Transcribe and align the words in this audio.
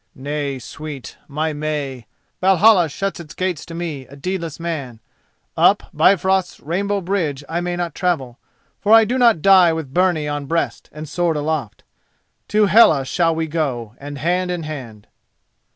"Nay, 0.15 0.57
sweet, 0.57 1.15
my 1.27 1.53
May, 1.53 2.07
Valhalla 2.41 2.89
shuts 2.89 3.19
its 3.19 3.35
gates 3.35 3.67
to 3.67 3.75
me, 3.75 4.07
a 4.07 4.15
deedless 4.15 4.59
man; 4.59 4.99
up 5.55 5.83
Bifrost's 5.95 6.59
rainbow 6.59 7.01
bridge 7.01 7.43
I 7.47 7.61
may 7.61 7.75
not 7.75 7.93
travel, 7.93 8.39
for 8.79 8.93
I 8.93 9.05
do 9.05 9.19
not 9.19 9.43
die 9.43 9.71
with 9.73 9.93
byrnie 9.93 10.27
on 10.27 10.47
breast 10.47 10.89
and 10.91 11.07
sword 11.07 11.37
aloft. 11.37 11.83
To 12.47 12.65
Hela 12.65 13.05
shall 13.05 13.35
we 13.35 13.45
go, 13.45 13.93
and 13.99 14.17
hand 14.17 14.49
in 14.49 14.63
hand." 14.63 15.05